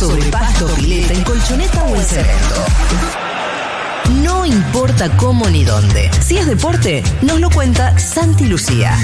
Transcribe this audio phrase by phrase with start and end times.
[0.00, 2.64] sobre pasto, pileta, en colchoneta o en cemento.
[4.22, 6.10] No importa cómo ni dónde.
[6.26, 8.96] Si es deporte, nos lo cuenta Santi Lucía.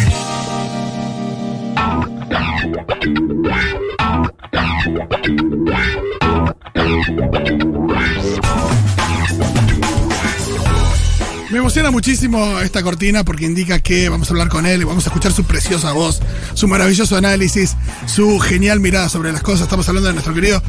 [11.50, 15.06] Me emociona muchísimo esta cortina porque indica que vamos a hablar con él y vamos
[15.06, 16.20] a escuchar su preciosa voz,
[16.54, 17.76] su maravilloso análisis,
[18.06, 19.62] su genial mirada sobre las cosas.
[19.62, 20.62] Estamos hablando de nuestro querido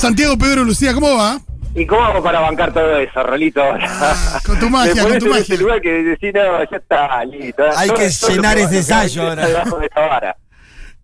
[0.00, 0.94] Santiago Pedro Lucía.
[0.94, 1.40] ¿Cómo va?
[1.74, 3.60] ¿Y cómo hago para bancar todo eso, Rolito?
[3.62, 5.42] Ah, con tu magia, con tu magia.
[5.42, 7.62] ese lugar que decís, no, ya está, listo.
[7.76, 9.46] Hay Todo- que todo llenar que ese ensayo ahora.
[9.46, 10.36] debajo de esta vara.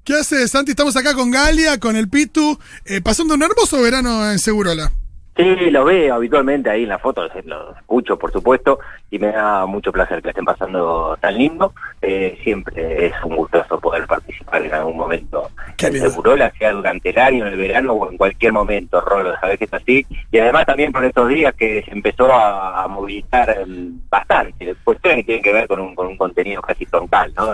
[0.03, 0.71] ¿Qué hace Santi?
[0.71, 4.93] Estamos acá con Galia, con el Pitu, eh, pasando un hermoso verano en Segurola.
[5.37, 8.79] Sí, lo veo habitualmente ahí en la foto, lo escucho por supuesto,
[9.11, 11.75] y me da mucho placer que estén pasando tan lindo.
[12.01, 16.01] Eh, siempre es un gustoso poder participar en algún momento Qué en.
[16.01, 19.67] Segurola, sea durante el año, en el verano o en cualquier momento, Rolo, sabés que
[19.67, 20.07] es así.
[20.33, 23.67] Y además también por estos días que se empezó a, a movilizar eh,
[24.09, 27.53] bastante, cuestiones que tienen que ver con un, con un contenido casi troncal, ¿no?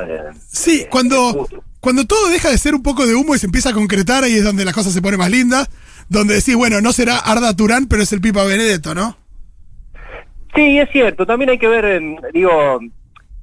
[0.49, 1.49] Sí, eh, cuando,
[1.81, 4.35] cuando todo deja de ser un poco de humo y se empieza a concretar, ahí
[4.35, 5.67] es donde la cosa se pone más linda.
[6.09, 9.17] Donde decís, bueno, no será Arda Turán, pero es el Pipa Benedetto, ¿no?
[10.55, 11.25] Sí, es cierto.
[11.27, 12.01] También hay que ver,
[12.33, 12.81] digo,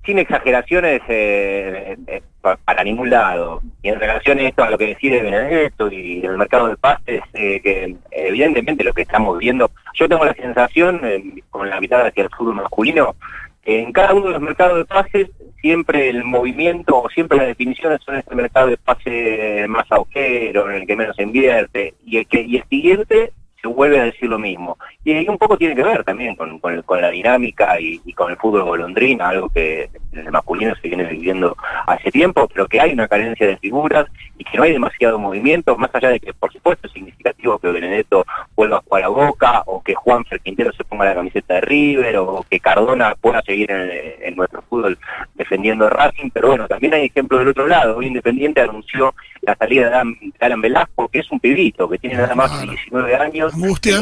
[0.05, 1.97] sin exageraciones eh,
[2.41, 3.61] pa- para ningún lado.
[3.81, 7.21] Y en relación a esto, a lo que decide Benedetto y el mercado de pases,
[7.33, 11.01] eh, que evidentemente lo que estamos viendo, yo tengo la sensación,
[11.49, 13.15] con la mitad hacia el fútbol masculino,
[13.63, 15.27] que en cada uno de los mercados de pases
[15.61, 19.58] siempre el movimiento o siempre las definiciones son este mercado de pase
[19.89, 23.99] más austero, en el que menos invierte, y el, que, y el siguiente se vuelve
[23.99, 24.77] a decir lo mismo.
[25.03, 28.31] Y ahí un poco tiene que ver también con, con, la dinámica y, y con
[28.31, 32.93] el fútbol golondrina, algo que el masculino se viene viviendo hace tiempo, pero que hay
[32.93, 34.05] una carencia de figuras
[34.39, 37.67] y que no hay demasiado movimiento, más allá de que por supuesto es significativo que
[37.67, 41.61] Benedetto vuelva a jugar a Boca, o que Juan Quintero se ponga la camiseta de
[41.61, 44.97] River, o que Cardona pueda seguir en, en nuestro fútbol
[45.35, 47.97] defendiendo a Racing, pero bueno, también hay ejemplos del otro lado.
[47.97, 51.97] Hoy Independiente anunció la salida de Alan, de Alan Velasco, que es un pibito, que
[51.97, 53.53] tiene nada más de 19 años,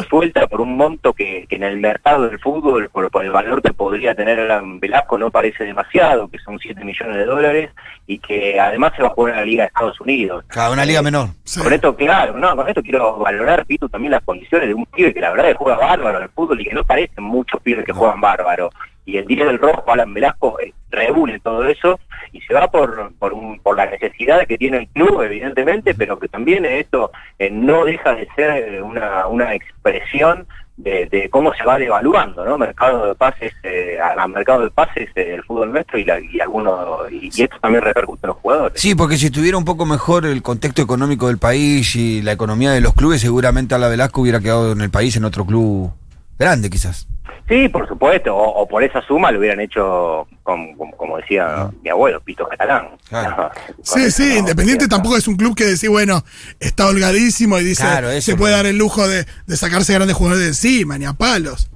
[0.10, 3.62] suelta por un monto que, que en el mercado del fútbol, por, por el valor
[3.62, 7.72] que podría tener Alan Velasco, no parece demasiado, que son 7 millones de dólares,
[8.06, 10.27] y que además se va a jugar en la Liga de Estados Unidos.
[10.48, 11.30] Cada una liga menor.
[11.44, 11.62] Sí.
[11.62, 15.14] Con esto, claro, no, con esto quiero valorar, Pito, también las condiciones de un pibe
[15.14, 17.94] que la verdad que juega bárbaro al fútbol y que no parecen muchos pibes que
[17.94, 18.70] juegan bárbaro.
[19.06, 21.98] Y el día del rojo, Alan Velasco, eh, reúne todo eso
[22.34, 26.20] y se va por, por, un- por la necesidad que tiene el club, evidentemente, pero
[26.20, 30.46] que también esto eh, no deja de ser eh, una, una expresión
[30.78, 32.58] de, de cómo se va devaluando, ¿no?
[32.58, 36.20] Mercado de pases, eh, a- al mercado de pases, eh, el fútbol nuestro y, la,
[36.20, 38.80] y algunos, y, esto también repercute en los jugadores.
[38.80, 42.72] Sí, porque si estuviera un poco mejor el contexto económico del país y la economía
[42.72, 45.92] de los clubes, seguramente Ala Velasco hubiera quedado en el país en otro club
[46.38, 47.08] grande, quizás.
[47.48, 51.70] Sí, por supuesto, o, o por esa suma lo hubieran hecho, con- con- como decía
[51.84, 52.90] mi abuelo, Pito Catalán.
[53.10, 53.50] Claro.
[53.82, 54.40] Sí, eso, sí, ¿no?
[54.40, 56.24] Independiente tampoco es un club que decís, bueno,
[56.60, 60.16] está holgadísimo y dice, Claro, eso se puede dar el lujo de, de sacarse grandes
[60.18, 61.70] jugadores de encima, ni a palos.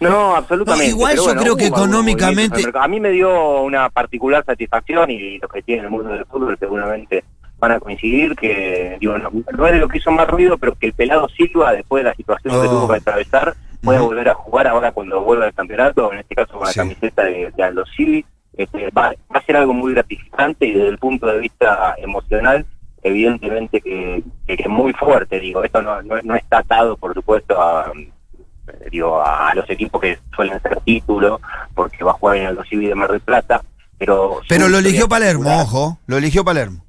[0.00, 0.88] No, absolutamente.
[0.90, 2.62] No, igual pero yo bueno, creo que económicamente-.
[2.74, 6.56] A mí me dio una particular satisfacción y los que tienen el mundo del fútbol
[6.58, 7.24] seguramente
[7.58, 10.74] van a coincidir que, digo, no, no es de lo que hizo más ruido, pero
[10.74, 12.70] que el pelado Silva, después de la situación que Oh.
[12.70, 14.08] tuvo que atravesar, puede Ujú.
[14.08, 17.52] volver a jugar ahora cuando vuelva al campeonato, en este caso con la camiseta de,
[17.56, 18.24] de Aldo Civi.
[18.56, 22.64] Este, va, va a ser algo muy gratificante y desde el punto de vista emocional,
[23.02, 27.12] evidentemente que, que- que es muy fuerte, digo, esto no, no, no está atado, por
[27.12, 31.38] supuesto, a, eh, digo, a, los equipos que suelen ser título,
[31.74, 33.62] porque va a jugar en el Civi de Mar del Plata,
[33.98, 34.40] pero...
[34.48, 36.82] Pero lo eligió Palermo, ojo, lo eligió Palermo.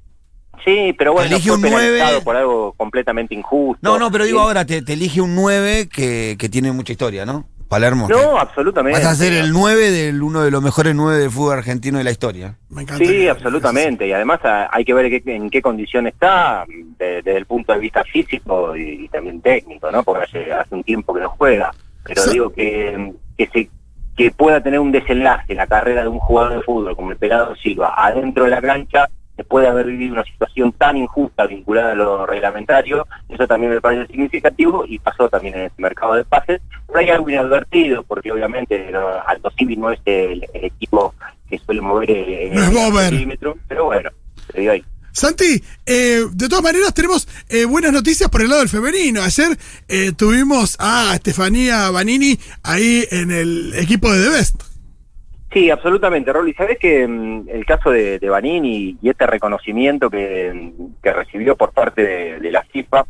[0.64, 1.92] Sí, pero bueno, Elige fue un nueve.
[1.92, 3.78] penalizado por algo completamente injusto.
[3.82, 7.24] No, no, pero digo ahora, te, te elige un 9 que, que tiene mucha historia,
[7.26, 7.46] ¿no?
[7.68, 8.08] Palermo.
[8.08, 8.98] No, absolutamente.
[8.98, 12.04] Vas a ser el 9 de uno de los mejores 9 del fútbol argentino de
[12.04, 12.56] la historia.
[12.70, 13.04] Me encanta.
[13.04, 14.06] Sí, absolutamente.
[14.08, 16.64] Y además a- hay que ver qué- en qué condición está
[16.98, 20.02] de- desde el punto de vista físico y, y también técnico, ¿no?
[20.02, 21.70] Porque hace, hace un tiempo que no juega.
[22.04, 22.30] Pero Sí.
[22.30, 23.70] digo que, que se
[24.16, 27.54] que pueda tener un desenlace la carrera de un jugador de fútbol como el Pelado
[27.54, 31.94] Silva adentro de la cancha después de haber vivido una situación tan injusta vinculada a
[31.94, 36.60] lo reglamentario, eso también me parece significativo y pasó también en este mercado de pases.
[36.86, 41.14] Pero hay algo inadvertido, porque obviamente no, Alto Civi no es el, el equipo
[41.48, 43.10] que suele mover el, No es el Bober.
[43.10, 44.10] perímetro, pero bueno,
[44.52, 44.84] se dio ahí.
[45.12, 49.22] Santi, eh, de todas maneras tenemos eh, buenas noticias por el lado del femenino.
[49.22, 49.56] Ayer
[49.88, 54.62] eh, tuvimos a Estefanía Banini ahí en el equipo de The Best.
[55.52, 56.52] Sí, absolutamente, Rolly.
[56.52, 61.56] ¿Sabés que mm, el caso de, de Banini y este reconocimiento que, mm, que recibió
[61.56, 63.06] por parte de, la FIFA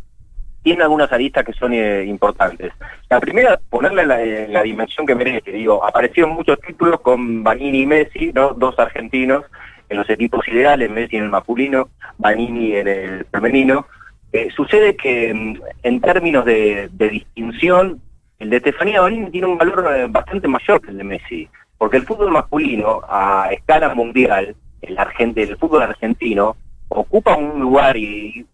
[0.62, 2.73] tiene algunas aristas que son eh, importantes.
[3.08, 5.50] La primera, ponerle la, la, dimensión que merece.
[5.50, 9.44] Digo, aparecieron muchos títulos con Vanini y Messi, dos argentinos,
[9.88, 11.88] en los equipos ideales, Messi en el masculino,
[12.19, 13.87] Vanini en el femenino.
[14.32, 18.00] Eh, sucede que mm, en términos de, distinción,
[18.38, 21.96] el de Estefanía Vanini tiene un valor eh, bastante mayor que el de Messi, porque
[21.96, 24.98] el fútbol masculino a escala mundial, el,
[25.36, 26.56] el fútbol argentino,
[26.88, 28.44] ocupa un lugar y,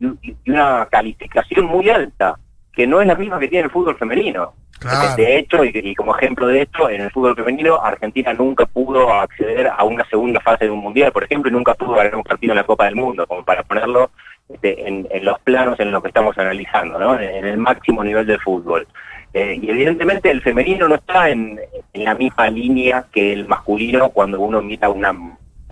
[0.46, 2.38] una calificación muy alta,
[2.72, 4.52] que no es la misma que tiene el fútbol femenino.
[5.16, 9.68] De hecho, y, como ejemplo de esto, en el fútbol femenino, Argentina nunca pudo acceder
[9.68, 12.52] a una segunda fase de un mundial, por ejemplo, y nunca pudo ganar un partido
[12.52, 14.10] en la Copa del Mundo, como para ponerlo
[14.48, 17.18] este, en, los planos en los que estamos analizando, ¿no?
[17.18, 18.86] en, el máximo nivel del fútbol.
[19.34, 21.58] Eh, y evidentemente el femenino no está en,
[21.92, 25.12] la misma línea que el masculino cuando uno mira una,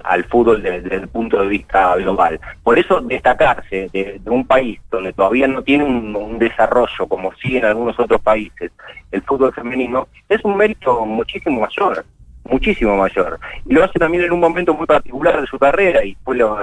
[0.03, 2.41] al fútbol desde, el punto de vista global.
[2.65, 7.65] Por eso destacarse de, un país donde todavía no tiene un, desarrollo como sí en
[7.67, 8.73] algunos otros países
[9.13, 12.05] el fútbol femenino es un mérito muchísimo mayor
[12.45, 13.39] muchísimo mayor.
[13.65, 16.59] Y lo hace también en un momento muy particular de su carrera y fue lo,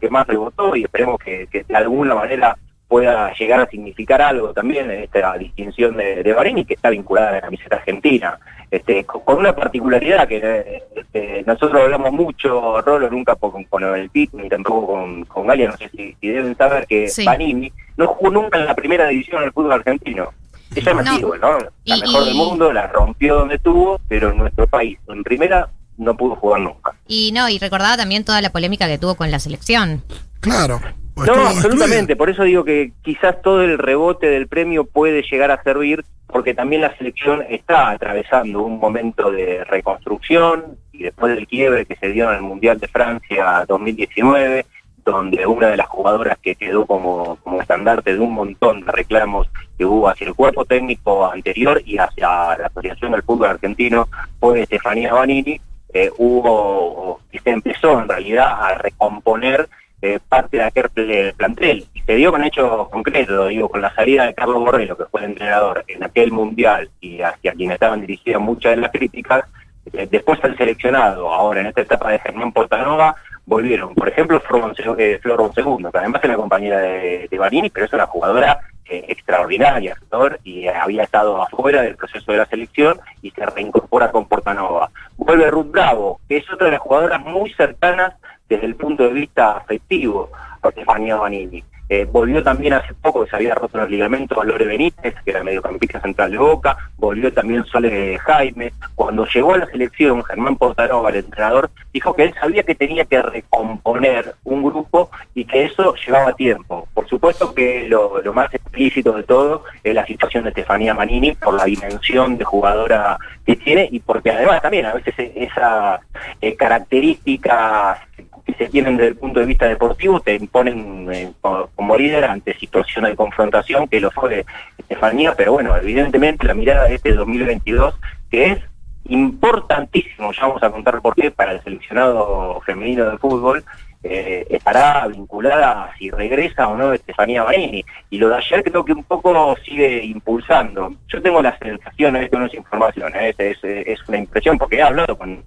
[0.00, 2.56] que más le votó y esperemos que, de alguna manera
[2.94, 7.30] pueda llegar a significar algo también en esta distinción de, de y que está vinculada
[7.30, 8.38] a la camiseta argentina.
[8.70, 14.34] Este, con una particularidad que este, nosotros hablamos mucho, Rolo nunca con, con el PIT
[14.34, 18.60] ni tampoco con, con Galia, no sé si, deben saber que Panini no jugó nunca
[18.60, 20.32] en la primera división del fútbol argentino.
[20.72, 21.58] Es llamativo, ¿no?
[21.86, 26.16] La mejor del mundo, la rompió donde estuvo, pero en nuestro país, en primera, no
[26.16, 26.94] pudo jugar nunca.
[27.08, 30.04] Y no, y recordaba también toda la polémica que tuvo con la selección.
[30.38, 30.80] Claro.
[31.16, 32.16] No, absolutamente.
[32.16, 36.54] Por eso digo que quizás todo el rebote del premio puede llegar a servir porque
[36.54, 42.08] también la selección está atravesando un momento de reconstrucción y después del quiebre que se
[42.08, 44.66] dio en el Mundial de Francia 2019,
[45.04, 49.48] donde una de las jugadoras que quedó como, como estandarte de un montón de reclamos
[49.78, 52.26] que hubo hacia el cuerpo técnico anterior y hacia
[52.58, 54.08] la Asociación del Fútbol Argentino
[54.40, 55.60] fue Estefanía Banini,
[55.92, 59.68] eh, hubo, se empezó en realidad a recomponer
[60.04, 61.86] eh, parte de aquel plantel.
[61.94, 65.20] Y se dio con hechos concretos, digo, con la salida de Carlos Borrello, que fue
[65.20, 69.44] el entrenador en aquel mundial y hacia quien estaban dirigidas muchas de las críticas,
[69.92, 73.16] eh, después del seleccionado, ahora en esta etapa de Germán Portanova,
[73.46, 75.20] volvieron, por ejemplo, Flor, eh,
[75.54, 79.96] Segundo, que además es la compañera de, de Barini, pero es una jugadora eh, extraordinaria,
[80.44, 84.90] y había estado afuera del proceso de la selección y se reincorpora con Portanova.
[85.16, 88.14] Vuelve Ruth Bravo, que es otra de las jugadoras muy cercanas
[88.54, 90.30] desde el punto de vista afectivo
[90.62, 91.62] a Stefania Vanini.
[91.86, 96.00] Eh, volvió también hace poco, se había roto los ligamentos, Lore Benítez, que era mediocampista
[96.00, 98.72] central de Boca, volvió también Sole Jaime.
[98.94, 103.04] Cuando llegó a la selección, Germán Portanova, el entrenador, dijo que él sabía que tenía
[103.04, 106.88] que recomponer un grupo y que eso llevaba tiempo.
[106.94, 111.54] Por supuesto que lo, más explícito de todo es la situación de Estefanía Manini por
[111.54, 116.00] la dimensión de jugadora que tiene y porque además también a veces esas
[116.40, 117.98] eh, características
[118.44, 122.54] que se tienen desde el punto de vista deportivo te imponen eh, como, líder ante
[122.58, 124.44] situaciones de confrontación, que lo fue
[124.76, 127.94] Estefanía, pero bueno, evidentemente la mirada de este 2022,
[128.30, 128.58] que es
[129.06, 133.64] importantísimo, ya vamos a contar por qué, para el seleccionado femenino de fútbol,
[134.02, 137.84] eh, estará vinculada a si regresa o no Estefanía Barini.
[138.10, 140.94] Y lo de ayer creo que un poco sigue impulsando.
[141.08, 145.16] Yo tengo la sensación, esto no es información, es, es una impresión, porque he hablado
[145.16, 145.42] con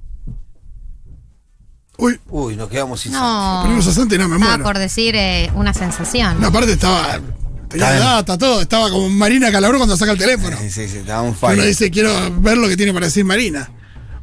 [1.98, 2.20] Uy.
[2.30, 3.20] Uy, nos quedamos sin no.
[3.20, 4.63] A Santi, no, me muero.
[4.63, 6.39] por decir eh, una sensación.
[6.39, 7.20] No, aparte estaba.
[7.70, 8.62] Tenía data, todo.
[8.62, 10.56] Estaba como Marina Calabró cuando saca el teléfono.
[10.58, 11.56] Sí, sí, sí, estaba un fallo.
[11.56, 13.70] Uno dice, quiero ver lo que tiene para decir Marina.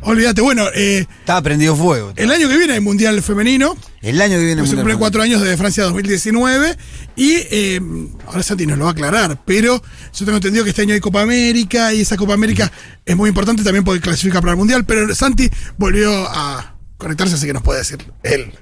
[0.02, 0.64] Olvídate, bueno.
[0.74, 2.12] Eh, estaba prendido fuego.
[2.16, 3.76] El año que viene hay Mundial Femenino.
[4.02, 6.76] El año que viene pues Se cumplen cuatro años de Francia 2019.
[7.16, 7.80] Y eh,
[8.26, 9.42] ahora Santi nos lo va a aclarar.
[9.44, 11.92] Pero yo tengo entendido que este año hay Copa América.
[11.92, 12.70] Y esa Copa América
[13.04, 14.84] es muy importante también porque clasifica para el Mundial.
[14.84, 18.52] Pero Santi volvió a conectarse, así que nos puede decir él.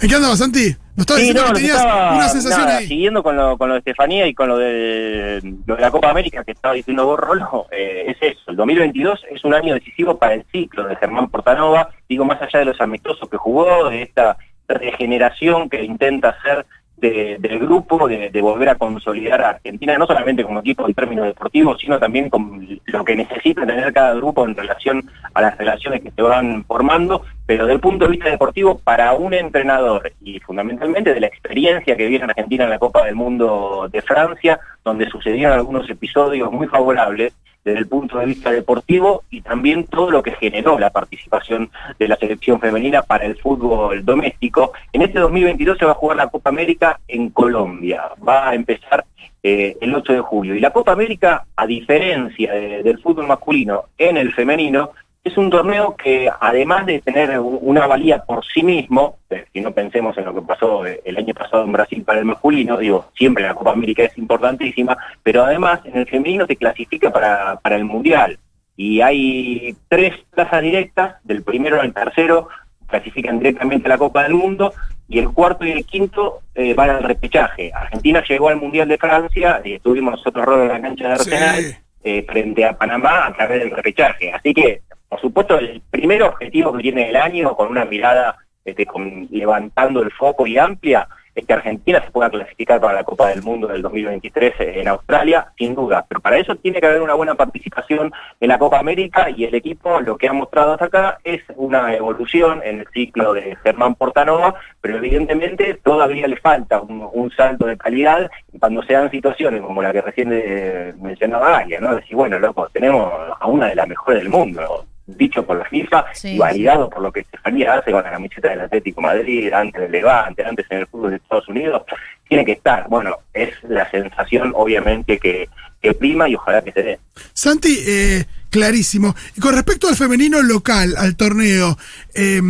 [0.00, 0.74] ¿En qué andaba, Santi?
[0.96, 2.86] ¿No estaba diciendo que tenías una sensación ahí?
[2.86, 6.10] Siguiendo con lo, con lo de Estefanía y con lo de, lo de la Copa
[6.10, 8.50] América que estaba diciendo vos, Rolo, eh, es eso.
[8.50, 12.60] El 2022 es un año decisivo para el ciclo de Germán Portanova, digo, más allá
[12.60, 14.38] de los amistosos que jugó, de esta
[14.68, 16.64] regeneración que intenta hacer
[17.00, 21.78] del grupo, de, volver a consolidar a Argentina, no solamente como equipo en términos deportivos,
[21.80, 26.10] sino también con lo que necesita tener cada grupo en relación a las relaciones que
[26.10, 31.20] se van formando, pero del punto de vista deportivo, para un entrenador y fundamentalmente de
[31.20, 35.52] la experiencia que viene en Argentina en la Copa del Mundo de Francia, donde sucedieron
[35.52, 37.32] algunos episodios muy favorables,
[37.64, 42.08] desde el punto de vista deportivo y también todo lo que generó la participación de
[42.08, 44.72] la selección femenina para el fútbol doméstico.
[44.92, 49.04] En este 2022 se va a jugar la Copa América en Colombia, va a empezar
[49.42, 50.54] eh, el 8 de julio.
[50.54, 54.90] Y la Copa América, a diferencia de- del fútbol masculino en el femenino,
[55.22, 59.18] es un torneo que además de tener una valía por sí mismo,
[59.52, 62.24] si no pensemos en lo que pasó eh, el año pasado en Brasil para el
[62.24, 67.10] masculino, digo, siempre la Copa América es importantísima, pero además en el femenino te clasifica
[67.10, 68.38] para, para el Mundial.
[68.76, 72.48] Y hay tres plazas directas, del primero al tercero
[72.86, 74.72] clasifican directamente a la Copa del Mundo,
[75.06, 77.70] y el cuarto y el quinto eh, van al repechaje.
[77.74, 81.30] Argentina llegó al Mundial de Francia, y estuvimos nosotros en la cancha de Sí.
[81.34, 84.32] Arsenal, eh, frente a Panamá a través del repechaje.
[84.32, 88.86] Así que, por supuesto, el primer objetivo que tiene el año, con una mirada este,
[89.30, 93.42] levantando el foco y amplia, es que Argentina se pueda clasificar para la Copa del
[93.42, 96.04] Mundo del 2023 en Australia, sin duda.
[96.08, 99.54] Pero para eso tiene que haber una buena participación en la Copa América y el
[99.54, 103.94] equipo lo que ha mostrado hasta acá es una evolución en el ciclo de Germán
[103.94, 109.82] Portanova, pero evidentemente todavía le falta un, salto de calidad cuando se dan situaciones como
[109.82, 111.94] la que recién eh, mencionaba Galia, ¿no?
[111.94, 114.84] Decir, bueno, loco, tenemos a una de las mejores del mundo,
[115.16, 118.48] dicho por la FIFA Sí, y validado por lo que Estefanía hace con la camiseta
[118.48, 121.82] del Atlético de Madrid, antes del Levante, antes en el fútbol de Estados Unidos,
[122.28, 122.86] tiene que estar.
[122.88, 125.48] Bueno, es la sensación obviamente que,
[125.80, 126.98] que prima y ojalá que se dé.
[127.32, 129.14] Santi, eh, clarísimo.
[129.36, 131.76] Y con respecto al femenino local, al torneo,
[132.14, 132.40] eh,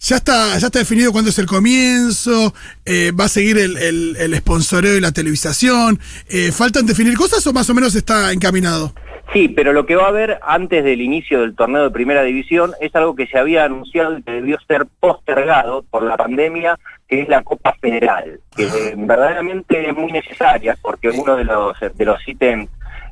[0.00, 2.54] ya está, ya está definido cuándo es el comienzo,
[2.86, 6.00] eh, va a seguir el, el, el sponsoreo y la televisación.
[6.28, 8.94] Eh, ¿Faltan definir cosas o más o menos está encaminado?
[9.32, 12.72] Sí, pero lo que va a haber antes del inicio del torneo de primera división
[12.80, 17.20] es algo que se había anunciado y que debió ser postergado por la pandemia, que
[17.22, 22.04] es la Copa Federal, que eh, verdaderamente es muy necesaria porque uno de los de
[22.04, 22.68] los ítems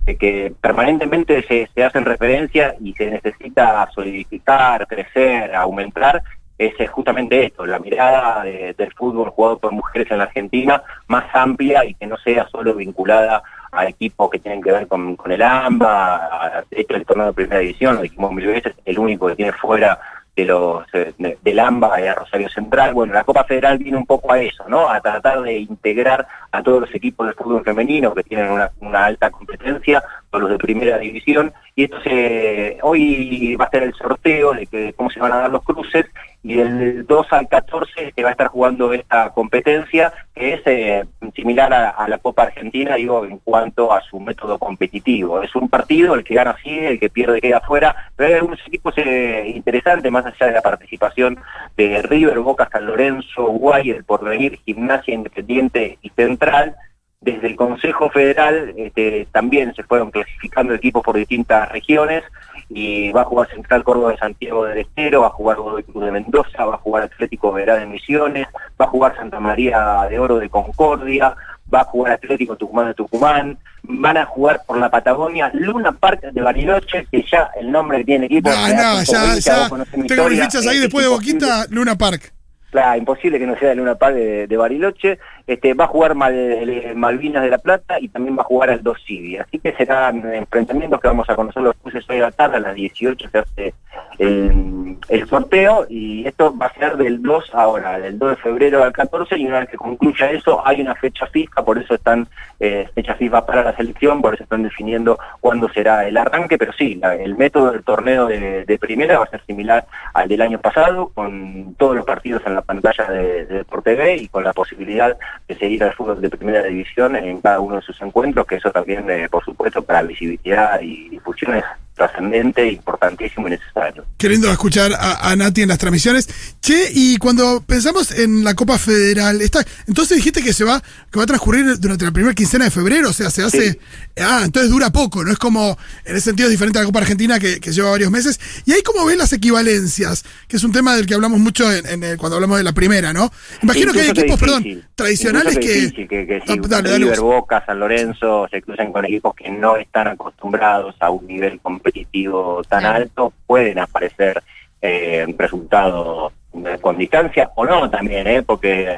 [0.07, 6.23] eh, que permanentemente se, se hacen referencia y se necesita solidificar, crecer, aumentar,
[6.59, 10.83] es eh, justamente esto, la mirada de- del fútbol jugado por mujeres en la Argentina
[11.07, 13.43] más amplia y que no sea solo vinculada a
[13.87, 17.33] equipos que tienen que ver con, con el AMBA, a- de hecho el torneo de
[17.33, 19.99] primera división, lo dijimos mil veces, el único que tiene fuera
[20.37, 22.95] de los eh, de- del AMBA es Rosario Central.
[22.95, 24.89] Bueno, la Copa Federal viene un poco a eso, ¿no?
[24.89, 29.31] A tratar de integrar a todos los equipos de fútbol femenino que tienen una, alta
[29.31, 34.53] competencia, todos los de primera división, y esto se hoy va a ser el sorteo
[34.53, 36.07] de que cómo se van a dar los cruces
[36.43, 41.05] y del 2 al 14 se va a estar jugando esta competencia que es eh,
[41.35, 45.43] similar a, la Copa Argentina, digo, en cuanto a su método competitivo.
[45.43, 48.61] Es un partido, el que gana sigue, el que pierde queda fuera, pero hay algunos
[48.67, 51.39] equipos eh, interesantes, más allá de la participación
[51.77, 56.77] de River, Boca, San Lorenzo, Uruguay, el Porvenir, Gimnasia Independiente y Central,
[57.21, 62.23] desde el Consejo Federal este, también se fueron clasificando equipos por distintas regiones
[62.71, 66.05] y va a jugar Central Córdoba de Santiago del Estero, va a jugar Godoy Cruz
[66.05, 68.47] de Mendoza, va a jugar Atlético Verá de Misiones,
[68.81, 71.35] va a jugar Santa María de Oro de Concordia,
[71.73, 76.21] va a jugar Atlético Tucumán de Tucumán, van a jugar por la Patagonia Luna Park
[76.33, 78.51] de Bariloche, que ya el nombre que tiene equipo...
[78.51, 79.69] Da no, ya, ya.
[80.07, 82.33] Tengo mis fichas ahí eh, después de Boquita, Luna Park.
[82.71, 85.19] Claro, imposible que no sea el Luna Park de, de Bariloche.
[85.49, 88.83] Este, va a jugar el- Malvinas de la Plata y también va a jugar al
[88.83, 89.39] 2 Civi.
[89.39, 92.61] Así que serán enfrentamientos que vamos a conocer los cruces hoy a la tarde, a
[92.61, 93.75] las 18 se hace
[94.19, 98.83] el, el sorteo y esto va a ser del 2 ahora, del 2 de febrero
[98.85, 102.29] al 14 y una vez que concluya eso hay una fecha fija, por eso están
[102.61, 106.73] eh, fecha fija para la selección, por eso están definiendo cuándo será el arranque, pero
[106.73, 110.61] sí, la- el método del torneo de, primera va a ser similar al del año
[110.61, 115.17] pasado, con todos los partidos en la pantalla de, de TV y con la posibilidad
[115.47, 118.71] de seguir al fútbol de primera división en cada uno de sus encuentros, que eso
[118.71, 121.63] también, eh, por supuesto, para visibilidad y difusión
[121.99, 124.07] trascendente, importantísimo y necesario.
[124.17, 126.29] Qué lindo escuchar a, a Nati en las transmisiones.
[126.63, 131.19] Che, y cuando pensamos en la Copa Federal, esta, entonces dijiste que se va, que
[131.19, 133.73] va a transcurrir durante la primera quincena de febrero, o sea, se hace.
[133.73, 133.79] Sí.
[134.21, 137.01] Ah, entonces dura poco, no es como, en ese sentido es diferente a la Copa
[137.01, 138.41] Argentina que, que lleva varios meses.
[138.65, 141.87] Y ahí como ven las equivalencias, que es un tema del que hablamos mucho en,
[141.87, 143.31] en el- cuando hablamos de la primera, ¿no?
[143.63, 144.85] Imagino que hay equipos, perdón, difícil.
[144.95, 145.73] tradicionales que.
[145.73, 147.21] difícil, que, que Ah, dale, dale River.
[147.21, 151.59] Boca, San Lorenzo se cruzan con equipos que no están acostumbrados a un nivel
[151.89, 154.43] competitivo tan alto, pueden aparecer
[154.81, 158.43] eh, resultados eh, con distancia o no también, ¿eh?
[158.43, 158.97] porque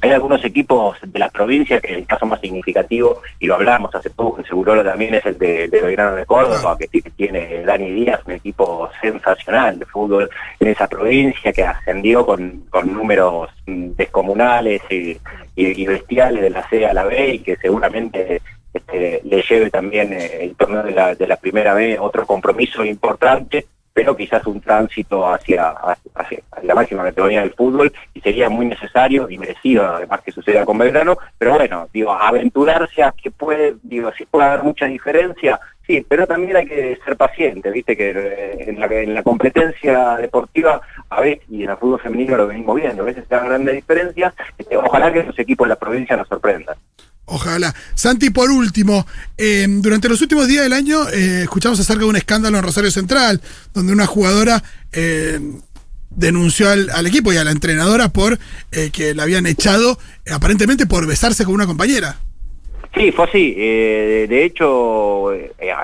[0.00, 4.10] hay algunos equipos de las provincias que el caso más significativo, y lo hablamos hace
[4.10, 8.20] poco en Segurola también, es el de, de Belgrano de Córdoba, que, tiene Dani Díaz,
[8.26, 14.82] un equipo sensacional de fútbol en esa provincia, que ascendió con, con números mm, descomunales
[14.90, 15.18] y,
[15.56, 18.40] y- y bestiales de la C a la B, y que seguramente
[18.78, 22.84] este, le lleve también eh, el torneo de la, de la primera vez otro compromiso
[22.84, 23.66] importante
[23.98, 25.74] pero quizás un tránsito hacia,
[26.62, 30.78] la máxima categoría del fútbol y sería muy necesario y merecido además que suceda con
[30.78, 36.06] Belgrano, pero bueno, digo, aventurarse a que puede, digo, si puede haber mucha diferencia, sí,
[36.08, 40.80] pero también hay que ser paciente, viste que eh, en la, en la competencia deportiva
[41.10, 43.74] a veces, y en el fútbol femenino lo venimos viendo, a veces se dan grandes
[43.74, 46.76] diferencias, este, ojalá que los equipos de la provincia nos sorprendan.
[47.28, 47.74] Ojalá.
[47.94, 49.06] Santi, por último,
[49.36, 52.90] eh, durante los últimos días del año eh, escuchamos acerca de un escándalo en Rosario
[52.90, 53.40] Central,
[53.74, 55.38] donde una jugadora eh,
[56.10, 58.38] denunció al, al, equipo y a la entrenadora por
[58.92, 59.98] que la habían echado,
[60.30, 62.16] aparentemente por besarse con una compañera.
[62.96, 63.54] Sí, fue así.
[63.54, 65.30] de hecho,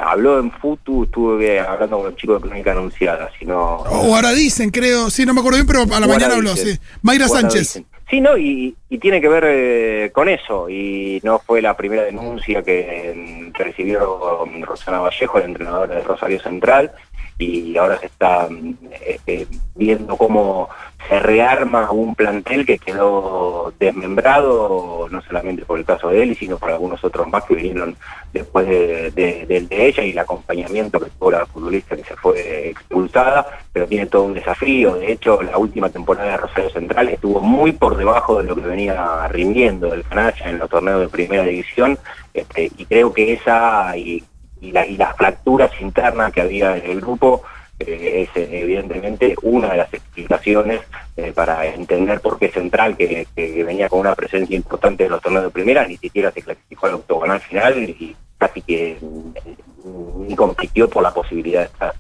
[0.07, 3.31] habló en Futu, estuve hablando con un chico de Clínica Anunciada.
[3.39, 6.57] Sino, o ahora dicen, creo, sí, no me acuerdo bien, pero a la mañana habló,
[6.57, 6.77] sí.
[7.03, 7.61] Mayra Sánchez.
[7.61, 7.94] Dicen.
[8.09, 12.63] Sí, no, y, tiene que ver eh, con eso, y no fue la primera denuncia
[12.63, 16.93] que mm, recibió mm, Rosana Vallejo, la entrenadora de Rosario Central,
[17.39, 18.75] y ahora se está mm,
[19.07, 20.69] este, viendo cómo
[21.09, 26.57] se rearma un plantel que quedó desmembrado, no solamente por el caso de él, sino
[26.57, 27.95] por algunos otros más que vinieron
[28.33, 33.47] después de, de, ella y el acompañamiento que tuvo la futbolista que se fue expulsada,
[33.73, 34.95] pero tiene todo un desafío.
[34.95, 38.63] De hecho, la última temporada de Rosario Central estuvo muy por debajo de lo que
[38.63, 41.99] venía rindiendo del canalla en los torneos de primera división,
[42.33, 44.25] este, y creo que esa y,
[44.69, 47.43] y las fracturas internas que había en el grupo
[47.81, 50.81] eh, es evidentemente una de las explicaciones
[51.17, 53.27] eh, para entender por qué Central, que,
[53.65, 56.95] venía con una presencia importante en los torneos de primera, ni siquiera se clasificó al
[56.95, 61.95] octogonal final y casi que mm, ni compitió por la posibilidad de estar.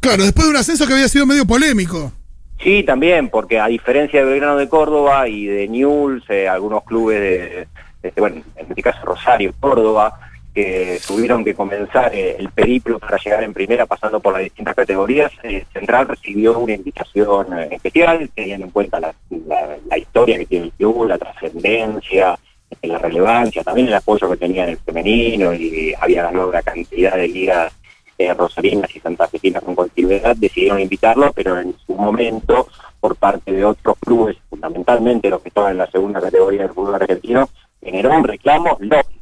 [0.00, 2.12] Claro, después de un ascenso que había sido medio polémico.
[2.62, 7.20] Sí, también, porque a diferencia de Belgrano de Córdoba y de Newell's, eh, algunos clubes
[7.20, 7.68] de,
[8.02, 10.20] de, bueno, en este caso Rosario, Córdoba,
[10.56, 14.74] que tuvieron que comenzar eh, el periplo para llegar en primera pasando por las distintas
[14.74, 19.14] categorías, eh, Central recibió una invitación eh, especial, teniendo en cuenta la,
[19.98, 22.38] historia que tiene el club, la trascendencia,
[22.80, 27.14] la relevancia, también el apoyo que tenía en el femenino y había ganado una cantidad
[27.16, 27.72] de ligas
[28.34, 33.98] rosarinas y santafesinas con continuidad, decidieron invitarlo, pero en su momento, por parte de otros
[33.98, 37.50] clubes, fundamentalmente los que estaban en la segunda categoría del fútbol argentino,
[37.82, 39.16] generó un reclamo lógico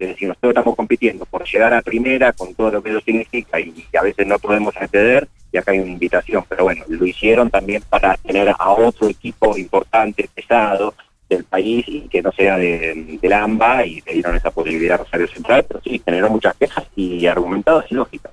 [0.00, 3.60] es decir, nosotros estamos compitiendo por llegar a primera con todo lo que eso significa
[3.60, 7.50] y, a veces no podemos acceder y acá hay una invitación, pero bueno, lo hicieron
[7.50, 10.94] también para tener a otro equipo importante, pesado
[11.28, 15.04] del país y que no sea de, del AMBA y le dieron esa posibilidad a
[15.04, 18.32] Rosario Central, pero sí, generó muchas quejas y argumentadas y lógicas.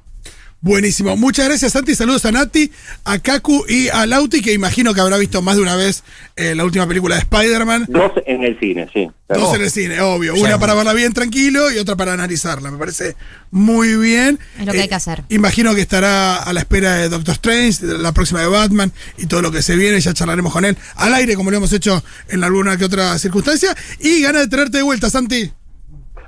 [0.59, 1.15] Buenísimo.
[1.15, 1.93] Muchas gracias, Santi.
[1.93, 2.71] Saludos a Nati,
[3.05, 6.03] a Kaku y a Lauti, que imagino que habrá visto más de una vez
[6.35, 7.85] eh, la última película de Spider-Man.
[7.87, 9.07] Dos en el cine, sí.
[9.29, 10.33] Dos en el cine, obvio.
[10.33, 12.71] Una para verla bien tranquilo y otra para analizarla.
[12.71, 13.15] Me parece
[13.51, 14.39] muy bien.
[14.59, 15.19] Es lo que hay que hacer.
[15.19, 18.91] Eh, imagino que estará a la espera de Doctor Strange, de la próxima de Batman
[19.17, 19.99] y todo lo que se viene.
[19.99, 23.75] Ya charlaremos con él al aire, como lo hemos hecho en alguna que otra circunstancia.
[23.99, 25.51] Y ganas de tenerte de vuelta, Santi.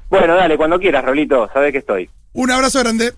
[0.07, 1.49] Bueno, dale, cuando quieras, Rolito.
[1.51, 2.09] Sabes que estoy.
[2.33, 3.13] Un abrazo grande.